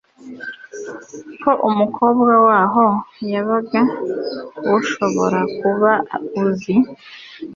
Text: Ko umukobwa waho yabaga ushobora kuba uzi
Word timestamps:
Ko 1.41 1.51
umukobwa 1.69 2.33
waho 2.47 2.85
yabaga 3.31 3.81
ushobora 4.75 5.39
kuba 5.57 5.91
uzi 6.43 6.75